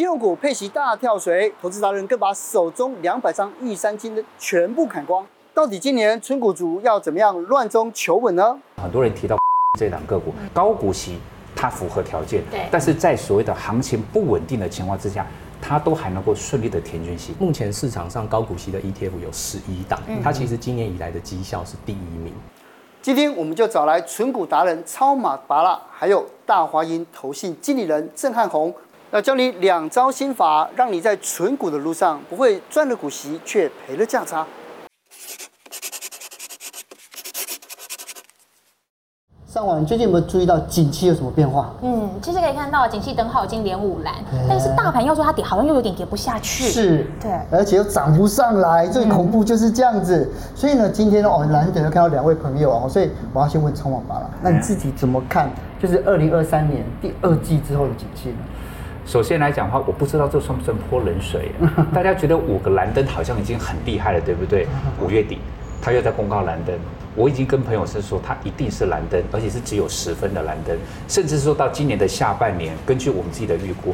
[0.00, 5.22] 金融股配息大跳水，投资达人更把手中两百张玉山金的全部砍光。
[5.52, 8.58] 到底今年存股族要怎么样乱中求稳呢？
[8.78, 9.36] 很多人提到
[9.78, 11.18] 这档个股高股息，
[11.54, 15.26] 它符合条件，对，但是在所谓的行情不稳定的情况之下，
[15.60, 17.34] 它都还能够顺利的填均息。
[17.38, 22.32] 目前市场上高股息的 ETF 有十一档，它其实今年以来的绩效是第一名。
[23.02, 28.74] 今天我们就找来纯股达人超马拔拉，还有大华银投信经理人郑汉红，
[29.12, 34.46] 要教你两招心法，让你在存股的路上不会赚了股息却赔了价差。
[39.48, 41.74] 上网最近有没有注意到景气有什么变化？
[41.82, 44.14] 嗯，其实可以看到景气灯号已经连五蓝，
[44.48, 46.68] 但是大盘要说它跌，好像又有点跌不下去。
[46.68, 50.18] 是，对，而且又涨不上来，最恐怖就是这样子。
[50.18, 55.50] 嗯、所以呢，今天哦，难得看到两位朋友哦，所以我要先问超马芭乐，那你自己怎么看？
[55.80, 58.36] 就是二零二三年第二季之后的景气呢？
[59.10, 61.50] 首先来讲的话，我不知道这算不算泼冷水。
[61.92, 64.68] 大家觉得五个蓝灯好像已经很厉害了，对不对？
[65.04, 65.38] 五月底
[65.82, 66.72] 他又在公告蓝灯。
[67.16, 73.92] 我已经跟朋友是说，他一定是蓝灯，而且是只有十分的蓝灯，甚至说到今年的下半年，根据我们自己的预估，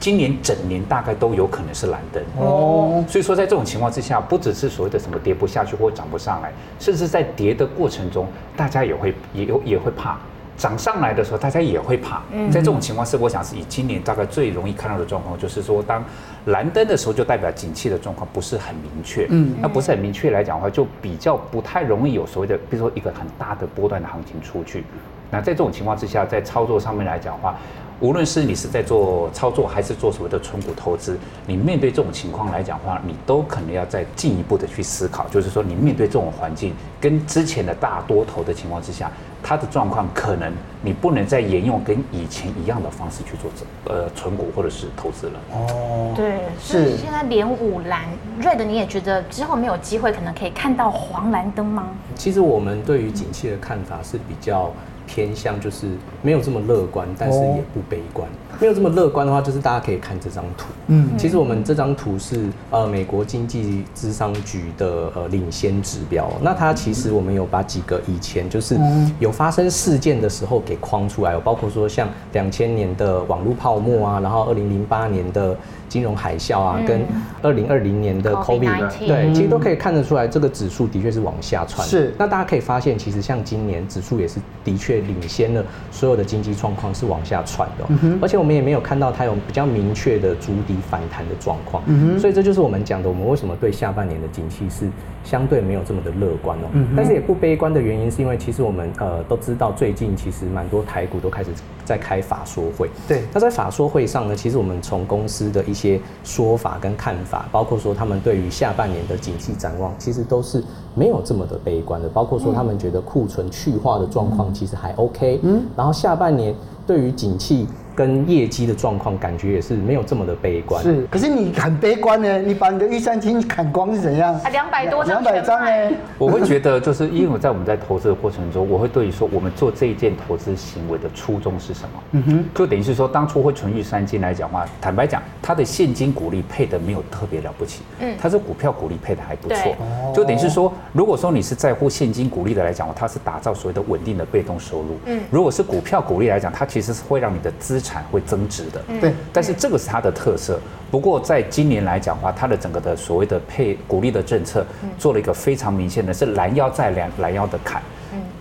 [0.00, 3.04] 今年整年大概都有可能是蓝灯哦。
[3.08, 10.18] 所以说，在这种情况之下，不只是所谓的什么跌不下去或涨不上来，甚至在跌的过程中，大家也会也有也会怕。
[10.56, 12.22] 涨上来的时候，大家也会怕。
[12.50, 16.02] 在这种情况是，我想是以今年大概最容易看到的状况，就是说，当
[16.46, 19.26] 蓝灯的时候，就代表景气的状况不是很明确。
[19.30, 24.84] 嗯，那不是很明确来讲的话，就比较不太容易有所谓的，比如说一个很大的波段的行情出去。
[25.30, 27.56] 那在这种情况之下，在操作上面来讲的话，
[28.00, 39.10] 无论是你是在做操作，还是做所谓的存股投资，你面对这种情况来讲的话，你都可能要再进一步的去思考，就是说你面对这种环境，跟之前的大多头的情况之下。
[39.42, 40.52] 它的状况可能
[40.82, 48.06] 你不能再沿用跟以前一样的方式去做这呃存股或者是投资了哦，对，是现在连五蓝，
[48.40, 51.86] 瑞的你也觉得之后没有机会可能可以看到黄蓝灯吗？
[52.16, 54.72] 其实我们对于景气的看法是比较。
[55.06, 55.86] 偏向就是
[56.22, 58.28] 没有这么乐观，但是也不悲观。
[58.58, 60.66] 没有这么乐观的话，就是大家可以看这张图。
[60.86, 66.30] 嗯，其实我们这张图是呃美国经济智商局的呃领先指标。
[66.40, 68.78] 那它其实我们有把几个以前就是
[69.18, 75.56] 有发生事件的时候给框出来，有包括说像两千年的网络泡沫啊，然后二零零八年的。
[75.88, 77.00] 金融海啸啊，跟
[77.40, 81.86] 二零二零年的 COVID，对，其实都可以看得出来，这个指数的确是往下窜。
[81.86, 91.82] 是，那大家可以发现，其实像今年指数也是的确领先了所有的经济状况是往下窜的，嗯，而且我们也没有看到它有比较明确的筑底反弹的状况。
[91.86, 94.88] 嗯，所以这就是我们讲的，我们为什么对下半年的景气是
[95.26, 96.68] 相对没有这么的乐观哦。
[96.72, 101.50] 嗯，但是也不悲观的原因是因为其实我们呃都知道，最近其实蛮多台股都开始
[101.84, 102.90] 在开法说会。
[103.08, 110.64] 对，那在法说会上呢，其实我们从公司的一些些说法跟看法，包括说他们对于下半年的景气展望，其实都是
[110.94, 112.08] 没有这么的悲观的。
[112.08, 116.54] 包括说他们觉得库存去化的状况其实还 OK，嗯，然后下半年
[116.86, 117.66] 对于景气。
[117.96, 120.82] 跟业绩的状况感觉也是没有这么的悲观。
[120.82, 122.38] 是，可是你很悲观呢？
[122.38, 124.34] 你把你的预算金砍光是怎样？
[124.34, 125.96] 啊，两百多张，两百张呢！
[126.18, 132.02] 我会觉得，就是因为我在我们在投资的过程中，我会对于说，我们做这一件投资行为的初衷是什么？
[132.12, 139.74] 嗯哼，就等于是说，当初会存预算金来讲的话，坦白讲，它的现金股利配的没有特别了不起，嗯，它是股票股利配的还不错，
[140.14, 148.82] 就等于是说，如果说你是在乎现金股利的来讲，它是打造所谓的稳定的被动收入，嗯，如果是股票股利来讲，它其实是会让你的资产会增值的。
[149.00, 150.58] 对，但是这个是它的特色。
[150.90, 154.64] 不过在今年来讲的话，它的整个的所谓的配鼓励的政策，
[154.98, 157.80] 做了一个非常明显的是拦腰再拦拦腰的砍。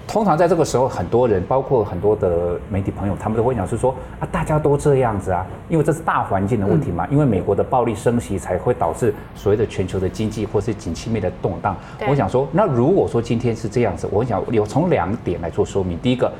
[0.07, 7.05] 通常在这个时候，很多人包括很多的媒体朋友，他们都会讲是说啊，大家都这样子啊，因为这是大环境的问题嘛。
[7.09, 11.75] 因为美国的暴力升级才会导致所谓的全球的经济或是景气面的动荡。
[12.07, 15.97] 我想说，那如果说今天是这样子，我想有从两点来做说明。
[15.97, 16.31] 第一个。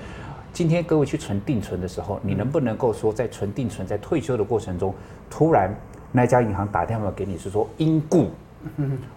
[0.55, 4.95] 今天各位去存定存的时候，你能不能够说在存定存在退休的过程中，
[5.29, 5.69] 突然
[6.13, 8.29] 那家银行打电话给你是说因故，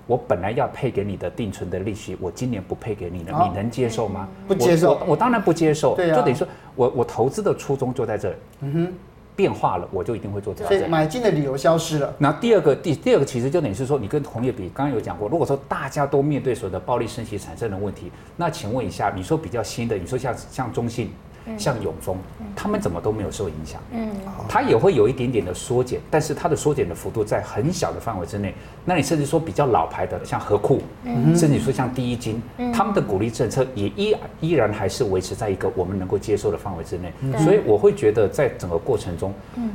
[0.08, 4.28] 我本来要配给你的定存的利息，我今年不配给你了，你能接受吗？
[4.48, 5.94] 不接受，我，当然不接受。
[5.94, 6.44] 对啊，就等于说
[6.74, 8.36] 我我投资的初衷就在这里。
[8.62, 8.92] 嗯哼。
[9.36, 10.68] 变化了，我就一定会做这样。
[10.68, 12.12] 所以买进的理由消失了。
[12.18, 21.12] 那第二个，第第二个其实就等于是说，你跟同业比，刚刚有讲过，如果说大家都面对所有的暴力升息产生的问题，那请问一下，你说比较新的，你说像像中信。
[21.56, 22.16] 像永丰，
[22.54, 23.80] 他们怎么都没有受影响。
[23.92, 24.10] 嗯，
[24.48, 28.54] 它也会有一点点的缩减，但是它的缩减的幅度在很小的范围之内。
[28.84, 32.42] 那你甚至说比较老牌的，像和库，嗯，甚至说像第一金，
[32.74, 37.12] 他们的鼓励政策也依依然还是维持在一个我们能够接受的范围之内。
[37.38, 39.70] 所以我会觉得，在整个过程中，嗯，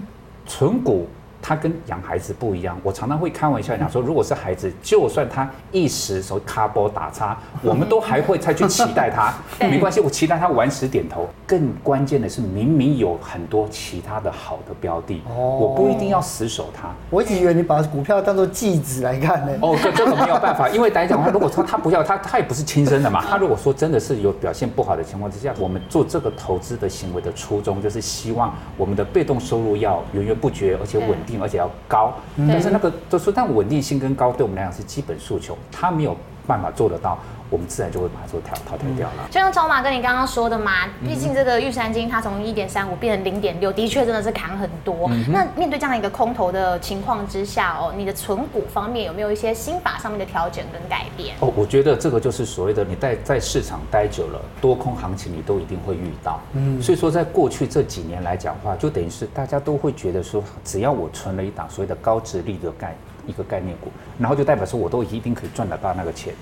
[0.46, 1.08] 存股
[1.44, 2.76] 他跟养孩子不一样。
[2.82, 9.34] 我常常会开玩笑讲说，如果是孩子，就算他一时手卡波打叉， 我们都还会再去期待他，
[9.68, 11.28] 没关系，我期待他晚时点头。
[11.46, 16.90] 更关键的是，明明有很多其他的好的标的，哦我不一定要死守它。
[17.10, 19.52] 我一直以为你把股票当做继子来看呢。
[19.62, 23.22] 哦，这这个没有办法，因为来讲的话，如果说他不要他，他也不是亲生的嘛。
[23.30, 32.14] 他如果说真的是有表现不好的情况之下，我们做这个投资的行为的初衷就是希望我们的被动收入要源源不绝，而且稳定，而且要高。
[32.38, 36.16] 但是那个就是，但稳定性跟高对我们来讲是基本诉求，它没有
[36.48, 37.18] 办法做得到。
[37.50, 39.28] 我们自然就会把它做淘淘汰掉了。
[39.30, 40.72] 就像超马跟你刚刚说的嘛，
[41.06, 45.08] 毕竟这个玉山金它从一点三五变成零点六，的确真的是砍很多。
[45.28, 51.36] 那面对这样一个空头的情况之下哦，你的存股方面有没有一些心法上面的调整跟改变？
[51.42, 56.40] 哦，我觉得这个就是所谓的你在在市场待久了，多空行情你都一定会遇到。
[56.54, 62.96] 嗯，所以说在过去这几年来讲的话，就等于是大家都会觉得说，只要我存了一档所谓的高值利的概
[63.28, 66.34] 一个概念股，然后就代表说我都一定可以赚得到那个钱。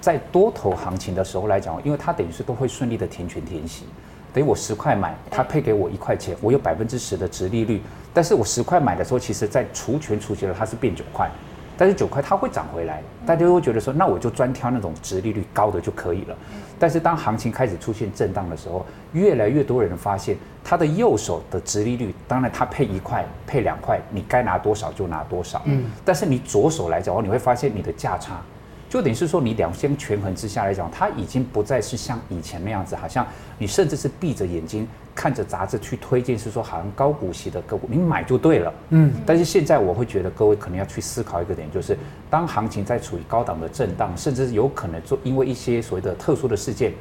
[0.00, 3.84] 在多头行情的时候来讲，因为它等于是都会顺利的填权填息，
[4.32, 7.80] 等于我十块买，它配给我一块钱，我有百分之十的值利率。
[8.12, 11.30] 但是我十块买的时候，其实在除权除息了，它是变九块，
[11.76, 16.36] 但是九块它会涨回来，大家会觉得说，那我就专挑那种殖利率高的就可以了。
[16.78, 28.40] 但是当行情开始出现震荡的时候，越来越多人发现，他的右手的殖利率，当然他配一块配两块，你该拿多少就拿多少，嗯，但是你左手来讲，你会发现你的价差。
[28.88, 33.26] 就等于是说，你两相权衡之下来讲，它已经不再是像以前那样子，好像
[33.58, 38.72] 你甚至是闭着眼睛看着杂志去推荐，是说好像高股息的个股，你买就对了。
[38.90, 39.12] 嗯。
[39.24, 41.96] 但是现在我会觉得，各位可能要去思考一个点，就是
[42.28, 46.92] 当行情在处于高档的震荡，甚至有可能做因为一些所谓的特殊的事件，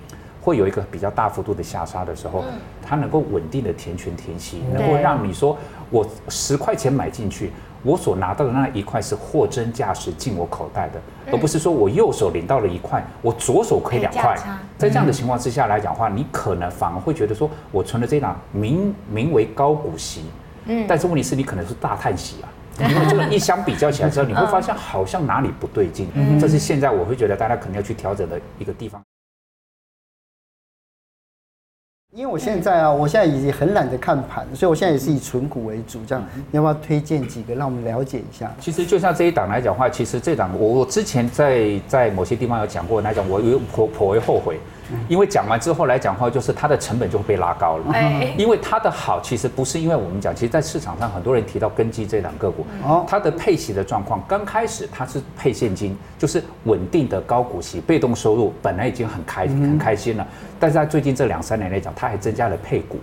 [0.44, 2.44] 会有一个比较大幅度的下杀的时候，
[2.86, 5.57] 它能够稳定的填权填息，能够让你说
[5.90, 7.51] 我十块钱买进去。
[7.86, 14.38] 我所拿到的那一块是货真价实进我口袋的，而不是说我右手领到了一块，我左手亏两块。
[14.78, 20.24] 在这样的情况之下来讲的话，你可能反而会觉得说，我存了这档名名为高股息，
[20.66, 22.48] 嗯，但是问题是你可能是大叹息啊，
[22.80, 26.07] 因为这个一相比较起来之后，你会发现好像哪里不对劲，
[26.40, 29.01] 这是现在我会觉得大家可能要去调整的一个地方。
[32.15, 36.00] 因为我现在啊，我现在已经很懒得看盘，所以我现在也是以存股为主。
[36.06, 38.54] 这样，你要不要推荐几个让我们了解一下？
[38.60, 44.60] 其实就像这一档来讲的话，其实这档我我之前在在某些地方有讲过来讲，我有颇颇为后悔。
[45.07, 47.85] 因为讲完之后来讲的话，就是它的成本就会被拉高了。
[48.38, 52.65] 因为它的好，其实不是因为我们讲，其实，在市场上很多人提到根基这档个股，
[53.07, 60.27] 它的配息的状况，刚开始它是配现金，就是稳定的高股息，被动收入本来已经很开很开心了。
[60.59, 63.00] 但是在最近这两三年来讲，它还增加了配股，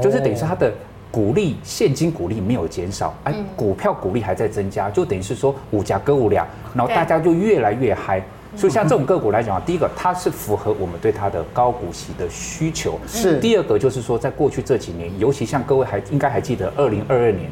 [0.00, 0.72] 就是等于是它的
[1.10, 8.22] 股利现金股利没有减少，哎，股票股利还在增加，就等于是说五家歌五两，然后大家就越来越嗨。
[8.54, 13.38] 所以像这种个股来讲啊，第一个它是符合我们对它的高股息的需求，是。
[13.40, 17.50] 第二个就是说，在过去这几年，尤其像各位还应该还记得，二零二二年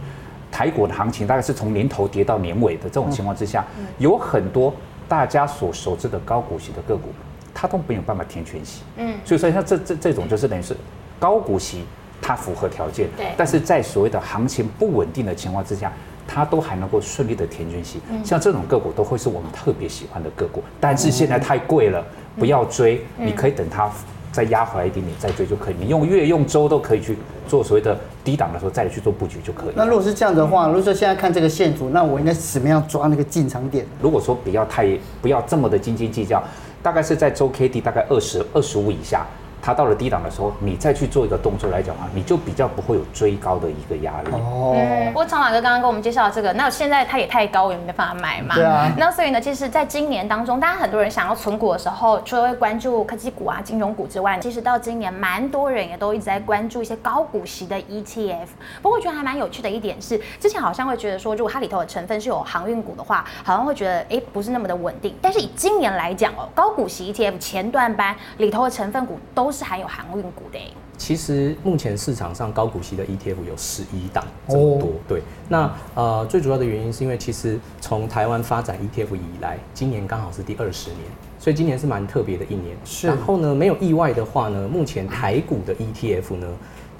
[0.52, 3.64] 台股的行情大概是从年头跌到年尾的这种情况之下，
[3.98, 4.74] 有很多
[5.08, 7.08] 大家所熟知的高股息的个股，
[7.54, 8.82] 它都没有办法填全息。
[8.96, 9.14] 嗯。
[9.24, 10.76] 所以说像这这这种就是等于是
[11.18, 11.84] 高股息，
[12.20, 13.32] 它符合条件，对。
[13.38, 15.90] 但是在所谓的行情不稳定的情况之下。
[16.32, 22.04] 它都还能够顺利的填均息，像这种个股都会是我们特别喜欢的个股，但是现在太贵了，
[22.38, 23.90] 不要追，你可以等它
[24.30, 27.18] 再压回来一点点再追就可以，你用月用周都可以去
[27.48, 29.72] 做所谓的低档的时候再去做布局就可以。
[29.74, 33.84] 那如果是这样的话，如果说现在看这个线图，那我应该怎么样抓那个进场点？
[34.00, 34.86] 如果说不要太
[35.20, 36.40] 不要这么的斤斤计较，
[36.80, 39.26] 大概是在周 K D 大概二十二十五以下。
[39.62, 44.30] 它到了低档的时候，你再去做一个动作来讲话，你就比较不会有追高的一个压力。
[44.32, 44.74] 哦。
[45.08, 48.54] 不过长马哥刚刚跟我们介绍这个，那现在它也太高，也没办法买嘛。
[48.54, 48.90] 对啊。
[48.96, 58.48] 那所以呢，其实在今年当中，大家很多人想要存股的时候，除了会关注科技股啊、金融股之外，其实到今年蛮多人也都一直在关注一些高股息的 ETF。
[58.80, 65.14] 不过我觉得还蛮有趣的一点是，之前好像会觉得说，如果它里头的成分是有航运股的话，好像会觉得哎、欸、不是那么的稳定。
[65.20, 69.49] 但是以今年来讲哦，高股息 ETF 前段班里头的成分股都。
[69.50, 70.58] 都是含有航运股的。
[70.96, 74.92] 其实目前市场上高股息的 ETF 有十一档这么多。
[75.08, 81.00] 对，那呃最主要的原因是因为其实从台湾发展 ETF 以来，今年刚好是第二十年，
[81.36, 82.76] 所以今年是蛮特别的一年。
[82.84, 83.08] 是。
[83.08, 86.46] 然后呢，没有意外的话呢，目前台股的 ETF 呢，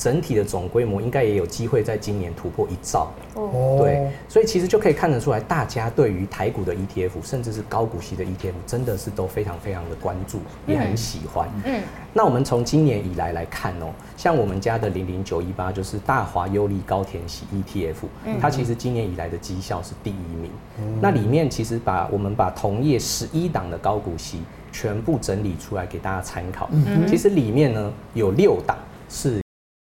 [0.01, 3.13] 整体的总规模应该也有机会在今年突破一兆。
[3.35, 3.77] 哦。
[3.79, 11.47] 对，所以其实就可以看得出来，大家对于台股的 ETF，甚至是高股息的 ETF，真的是都非常非常的关注，也很喜欢。
[11.67, 11.83] 嗯，
[12.15, 20.51] 那我们从今年以来来看哦，像我们家的零零九一八就是大华优利高田息 ETF，它其实今年以来的绩效是第一名。
[20.99, 24.41] 那里面其实把我们把同业十一档的高股息
[24.73, 26.71] 全部整理出来给大家参考。
[26.73, 28.79] 嗯，其实里面呢有六档
[29.11, 29.39] 是。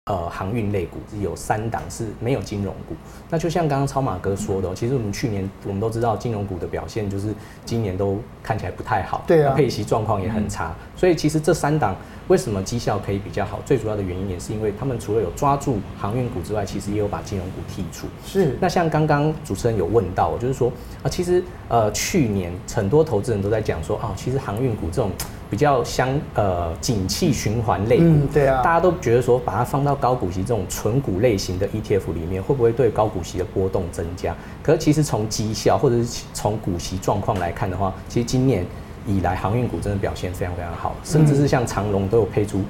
[0.10, 2.96] 呃，航运类股有三档是没有金融股，
[3.30, 7.32] 那就像刚刚超马哥说的，其实我们去年我们都知道金融股的表现就是
[7.64, 11.96] 今年都看起来不太好，对啊，配息状况也很差，所以其实这三档
[12.30, 13.60] 为什么绩效可以比较好？
[13.66, 18.08] 最主要的原因也是因为他们除了有抓住航运股之外，其实也有把金融股剔除。
[18.26, 20.72] 是，那像刚刚主持人有问到，就是说
[21.04, 25.12] 啊，其实呃去年很多投资人都在讲说啊，其实航运股这种。
[25.50, 34.38] 比较相呃景气循环类股，嗯，对啊，大家都觉得说把它放到高股息这种纯股类型的 ETF 里面，会不会对高股息的波动增加？
[34.62, 38.64] 可是其实从绩效或者是从股息状况来看的话，其实今年
[39.10, 42.62] 以来航运股真的表现非常非常好，甚至是像长隆都有配出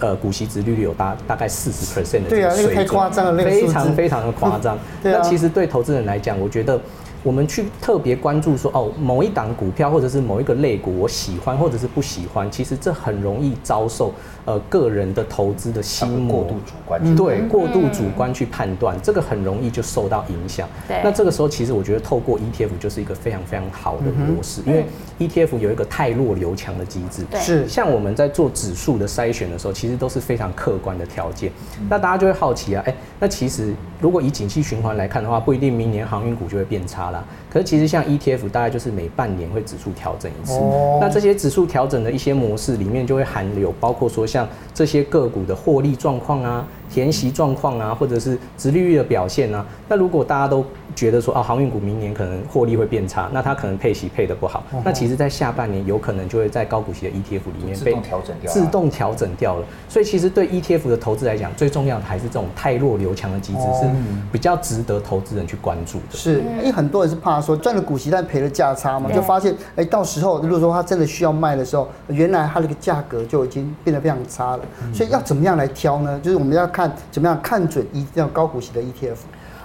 [0.00, 4.78] 呃股息值利率有大大概四十 percent 的，对啊，那个太夸张了，非常非常的夸张。
[5.02, 6.80] 那其实对投资人来讲，我觉得。
[7.24, 14.12] 我们去特别关注说哦，某一档股票或者是某一个类股，我喜欢或者是不喜欢，其实这很容易遭受
[14.44, 20.68] 呃个人的投资的心魔，过度主观，对，过度主观去判断，这个很容易就受到影响。
[20.86, 24.84] 对，那这个时候其实我觉得透过 ETF 就是一个非常非常好的模式，因为
[25.18, 27.24] ETF 有一个太弱留强的机制。
[27.30, 31.50] 对，是像我们在做指数的筛选的时候，其实都是非常客观的条件。
[31.88, 37.13] 那大家就会好奇啊，哎，那其实如果以景气循环来看的话，不一定明年航运股就会变差了。
[37.50, 40.54] 可是其实像 ETF，大概就是每半年会指数调整一次。
[40.54, 40.98] 哦。
[41.00, 46.66] 那这些指数调整的一些模式里面，就会含有包括说像这些个股的获利状况啊。
[46.90, 50.64] 填息状况啊，或者是殖利率的表现啊，那如果大家都
[50.94, 59.66] 觉得说啊，航运股明年可能获利会变差，那它可能配息配的不好，那其实在下半年有可能就会在高股息的 ETF 里面被自动调整掉，自动调整掉了。
[59.88, 63.88] 所以其实对 ETF 的投资来讲，最重要的还是这种太弱留强的机制是
[64.30, 66.16] 比较值得投资人去关注的。
[66.16, 74.60] 是，因为很多人是怕说赚了股息但赔了价差嘛，就发现哎，到时候如果说他真的需要卖的时候，原来它那个价格就已经变得非常差了。
[74.92, 76.20] 所以要怎么样来挑呢？
[76.22, 77.66] 就是我们要看怎么样看。
[77.68, 79.16] 准一定要高股息的 ETF。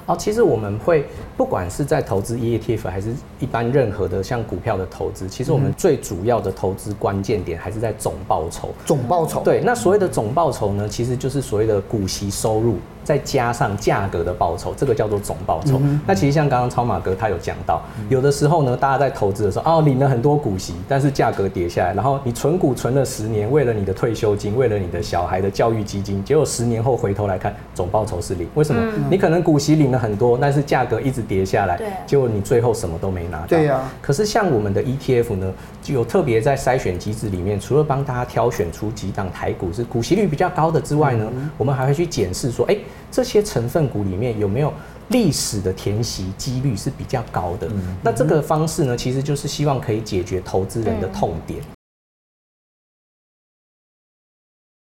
[0.06, 1.06] 哦，其实我们会
[1.38, 8.70] 不管是在投资 ETF 还是一般任何的像股票的投资，其实我们最主要的投资关键点还是在总报酬。
[8.86, 9.42] 总报酬。
[9.42, 12.78] 对，那所谓的总报酬呢，其实就是所谓的股息收入。
[13.10, 15.80] 再加上价格的报酬，这个叫做总报酬。
[15.82, 28.48] 嗯、那其实像刚刚超马哥他有讲到，嗯、有的时候呢，大家在投资的时候，哦，领了很多股息，但是价格跌下来，然后你存股存了十年，为了你的退休金，为了你的小孩的教育基金，结果十年后回头来看，总报酬是零。
[28.54, 28.80] 为什么？
[28.80, 33.48] 嗯、你可能股息领了很多，但是价格一直跌下来，对结果你最后什么都没拿到。
[33.48, 33.92] 对呀、啊。
[34.04, 35.51] 可是像我们的 ETF 呢，
[35.82, 42.82] 就有特别在筛选机制里面，除了帮大家挑选出几档台股是股息率比较高的之外呢，嗯、我们还会去检视说，哎、欸。
[43.12, 44.72] 这些成分股里面有没有
[45.10, 47.68] 历史的填息几率是比较高的？
[47.68, 51.63] 嗯、那这个方式呢，其实就是希望可以解决投资人的痛点。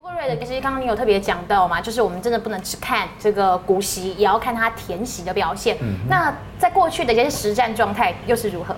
[0.01, 5.79] 郭瑞的，其实刚刚你有特别讲到嘛，就是我们真的不能只看这个股息，也要看它填息的表现。
[5.81, 8.77] 嗯、那在过去的一些实战状态又是如何？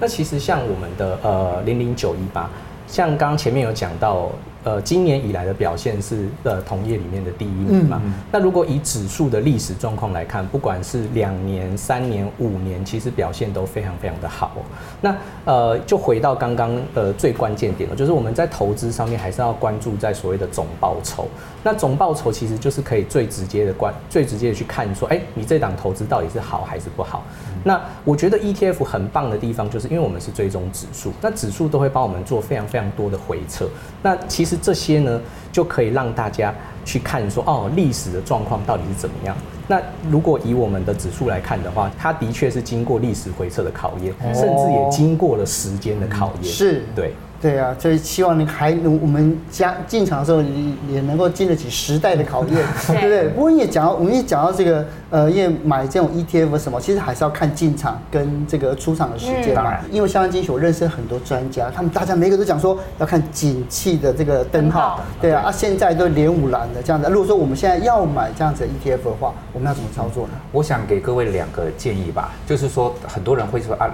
[0.00, 2.48] 那其实像我们的呃零零九一八，
[2.86, 4.30] 像刚刚前面有讲到。
[4.66, 8.02] 呃，今年以来的表现是呃同业里面的第一名嘛。
[8.04, 14.56] 嗯、那如果以指数的历史状况来看，不管是两年、三年、五年，其实表现都非常非常的好。
[15.00, 21.28] 那呃，就回到刚刚呃最关键点了，就是我们在投资上面还是要关注在所谓的总报酬。
[21.62, 27.22] 那总报酬其实就是可以最直接的关、最直接的去看说，哎、欸，你这档投资到底是好还是不好。
[27.50, 33.68] 嗯、那我觉得 ETF 很棒的地方，就是因为我们是追踪指数，那指数都会帮我们做非常非常多的回测。
[34.02, 35.20] 那其实这些呢，
[35.52, 39.36] 就可以让大家去看说，哦，历史的状况到底是怎么样。
[39.68, 46.44] 那如果以我们的指数来看的话，它的确是经过历史回测的考验，甚至也经过了时间的考验。
[46.44, 47.12] 是，对。
[47.46, 50.42] 对啊，所以希望你还能我们加进场的时候，
[50.90, 52.56] 也能够经得起时代的考验，
[52.88, 53.28] 对不对？
[53.28, 59.76] 不过也讲到，我们也讲到这个，呃，因为买这种 ETF 什么，其实还是要看进场跟这个出场的时间嘛。
[59.80, 64.98] 嗯、因为相关精选，我认识很多专家，他们大家每个都讲说要看景气的这个灯号。
[65.20, 67.08] 对啊，啊，现在都连五蓝的这样子。
[67.08, 70.32] 如果说我们现在要买这样子的 ETF 的话，我们要怎么操作呢？
[70.50, 73.88] 我想给各位两个建议吧，就是说很多人会说啊。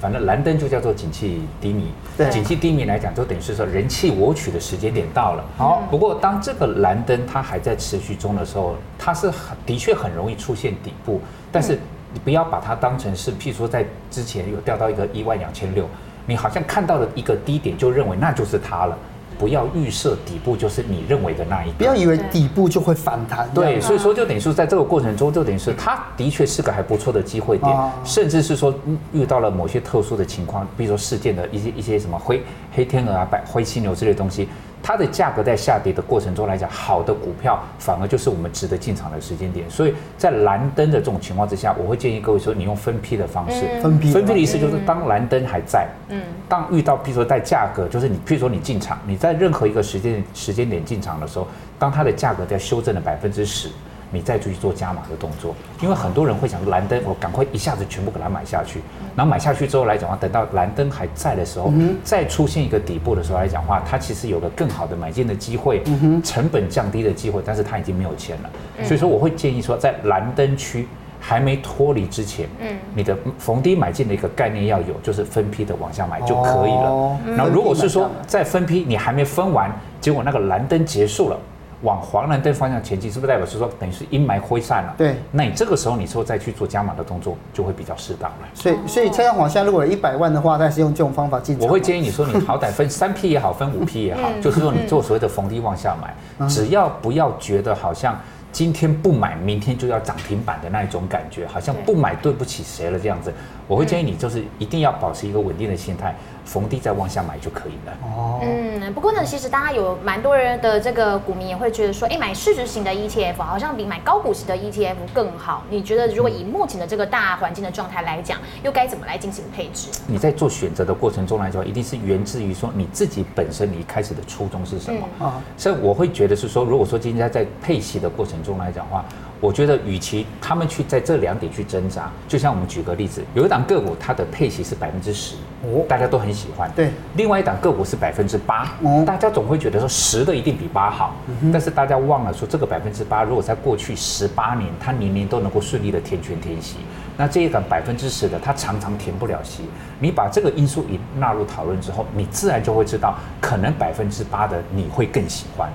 [0.00, 5.44] 反正蓝灯就叫做景气低迷，对，景气低迷来讲，就等于是说人气我取的时间点到了。
[5.56, 11.78] 好，不过当这个蓝灯它还在持续中的时候，它是很的确很容易出现底部，但是
[12.12, 15.88] 你不要把它当成是，譬如说在之前有掉到一个一万两千六，
[16.26, 18.96] 你好像看到了一个低点就认为那就是它了。
[19.38, 23.48] 不要预设底部就是你认为的那一个，不要以为底部就会反弹。
[23.54, 28.74] 对，所以说就等于说在这个过程中，就等于是它的确是个还不错的机会点，甚至是说
[29.12, 34.48] 遇到了某些特殊的情况，比如说事件的一些一些什么灰黑天鹅啊、白灰犀牛之类的东西。
[34.86, 39.68] 它的价格在下跌的过程中来讲，好的股票反而就是我们值得进场的时间点。
[39.68, 43.66] 所以在蓝灯的这种情况之下，我会建议各位说，你用分批的方式。
[43.82, 44.12] 分批。
[44.12, 51.48] 分批的意思就是，当蓝灯还在，嗯，当遇到，比如说在价格，就是你，譬如说你进场，你在任何一个时间时间点进场的时候，
[51.80, 53.68] 当它的价格在修正了百分之十。
[54.10, 58.80] 你再继续做加码的动作，因为很多人会想蓝灯，我赶快一下子全部给它买下去，
[59.16, 61.72] 然后买下去之后来讲话，等到蓝灯还在的时候，
[62.04, 65.82] 再出现一个底部的时候来讲话，它其实有个更好的买进的机会，
[66.22, 68.50] 成本降低的机会，但是它已经没有钱了，
[68.84, 70.86] 所以说我会建议说，在蓝灯区
[71.20, 72.48] 还没脱离之前，
[72.94, 77.18] 你的逢低买进的一个概念要有，就是分批的往下买就可以了。
[77.36, 79.70] 然后如果是说在分批你还没分完，
[80.00, 81.36] 结果那个蓝灯结束了。
[81.82, 84.94] 往黄蓝灯方向前进，是不是代表是说等于是阴霾挥散了？
[84.96, 88.48] 对，那你这个时候你说再去做加码的动作，就会比较适当了。
[88.54, 91.66] 所以，所以蔡康永如果有一百万的话，他是用这种方法进场。
[91.66, 98.18] 我会建议你说，你好歹分三批也好，分五批也好，就是说你做所谓的逢低往下买，只要不要觉得好像
[98.50, 103.32] 今天不买，明天就要涨停板的那一种感觉，好像不买对不起谁了这样子。
[103.68, 106.14] 我会建议你就是一定要保持一个稳定的心态。
[106.46, 107.92] 逢低再往下买就可以了。
[108.04, 115.64] 哦，嗯，不过呢，其实大家有蛮多人的这个股民也会觉得说，哎，买市值型的 ETF 好像比买高股息的 ETF 更好。
[115.68, 119.88] 你觉得如果以目前的这个大环境的状态来讲，又该怎么来进行配置？
[120.06, 125.34] 你在做选择的过程中来讲，一定是源自于说你自己本身你一开始的初衷是什么啊？
[125.36, 129.04] 嗯，所以我会觉得是说，如果说今天在配息的过程中来讲的话。
[129.38, 136.70] 我觉得，与其他们去在这两点去挣扎，就像我们举个例子，有一档个股，它的配息是百分之十，哦，大家都很喜欢。
[136.74, 138.72] 对，另外一档个股是百分之八，
[139.04, 141.14] 大家总会觉得说十的一定比八好，
[141.52, 146.76] 但是大家忘了说，这个百分之八，如果在过去十八年，它年年都能够顺利的填权填息，
[147.18, 149.64] 那这一档百分之十的，它常常填不了息。
[149.98, 155.70] 你把这个因素一纳入讨论之后，你自然就会知道，可能百分之八的你会更喜欢，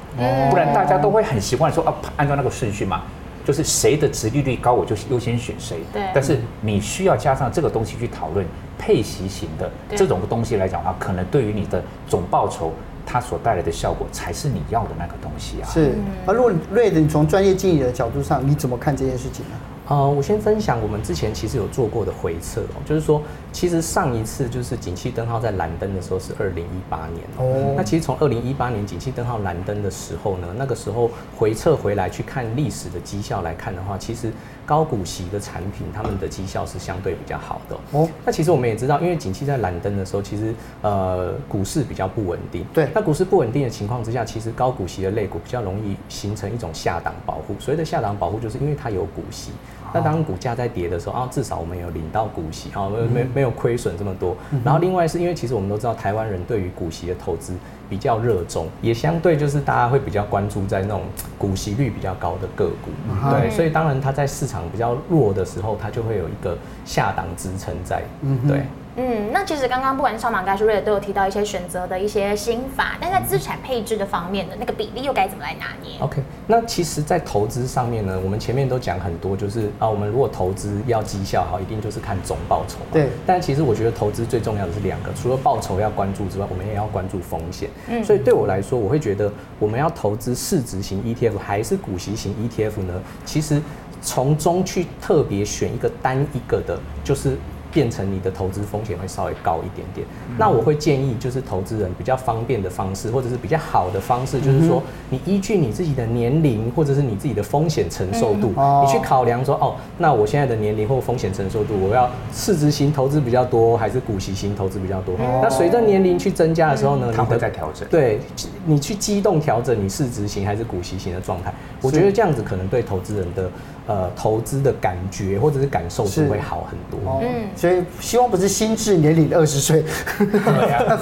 [0.49, 3.03] 不然大家都会很习惯说啊，按照那个顺序嘛。
[3.45, 5.79] 就是谁的值利率高，我就优先选谁。
[5.91, 6.03] 对。
[6.13, 8.45] 但是你需要加上这个东西去讨论
[8.77, 12.73] 配息型的这种东西来讲的话，可能对于你的总报酬，
[13.05, 15.65] 它所带来的效果才是你要的那个东西啊。
[15.69, 15.95] 是。
[16.25, 19.55] 而如果瑞德，你从专业经理的角度上，你怎么看这件事情呢？
[19.91, 27.73] 呃，我先分享我们之前其实有做过的回测哦，就是说，其实上一次就是景气灯号在蓝灯的时候是二零一八年哦。
[27.75, 34.31] 那其实从二零一八年景气灯号蓝灯的时候呢，那个时候回测回来去看历史的绩效来看的话，其实
[34.65, 38.07] 高股息的产品他们的绩效是相对比较好的哦。
[38.25, 42.65] 那其实我们也知道，因为景气在蓝灯的时候，其实呃股市比较不稳定。
[42.73, 42.87] 对。
[42.95, 47.57] 那股市不稳定的情况之下，其实高股息的类股比较容易形成一种下档保护。
[47.59, 49.51] 所谓的下档保护，就是因为它有股息。
[49.93, 54.35] 那当股价在跌的时候啊，至少我们有领到股息啊，没没没有亏损这么多。
[54.63, 57.53] 然后另外是因为其实我们都知道，台湾人对于股息的投资
[57.89, 61.01] 比较热衷，也相对就是大家会比较关注在那种
[61.37, 62.91] 股息率比较高的个股。
[63.29, 68.01] 对，所以当然它在市场比较弱的时候，它就会有一个下档支撑在。
[68.47, 68.61] 对。
[68.97, 82.85] 嗯，那其实刚刚不管是超码还是瑞都有提到一些选择的一些心法，但在资产配置的方面的那个比例又该怎么来拿捏？OK，那其实，在投资上面呢，我们前面都讲很多，就是啊，我们如果投资要绩效好，一定就是看总报酬嘛。
[82.91, 83.07] 对。
[83.25, 87.69] 但其实我觉得投资最重要的是两个，除了报酬要关注之外，我们也要关注风险。
[87.87, 88.03] 嗯。
[88.03, 93.01] 所以对我来说，我会觉得我们要投资市值型 ETF 还是股息型 ETF 呢？
[93.23, 93.61] 其实
[94.01, 97.37] 从中去特别选一个单一个的，就是。
[97.71, 100.05] 变成你的投资风险会稍微高一点点，
[100.37, 108.53] 那我会建议就是投资人比较方便的方式，或者是比较好的方式，就是说你依据你自己的年龄或者是你自己的风险承受度，
[108.83, 115.15] 你去考量说哦，那我现在的年龄或风险承受度，我要市值型投资比较多，还是股息型投资比较多？
[115.41, 117.87] 那随着年龄去增加的时候呢，它会在调整。
[117.89, 118.19] 对，
[118.65, 123.49] 你去机动调整你市值型还是股息型的状态，我觉得这样子可能对投资人的。
[123.87, 127.19] 呃，投资的感觉或者是感受是会好很多。
[127.23, 129.83] 嗯，所以希望不是心智年龄二十岁，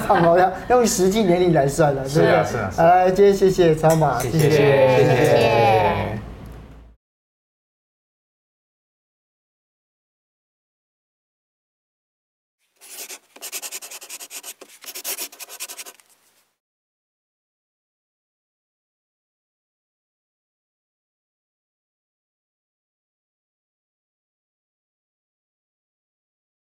[0.06, 2.26] 放 好像用实际年龄来算了，对不对？
[2.28, 2.70] 是啊，是啊。
[2.86, 5.59] 来，今天谢谢超马，谢谢，谢谢。